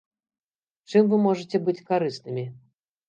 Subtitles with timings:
[0.89, 2.47] Чым вы можаце быць карыснымі?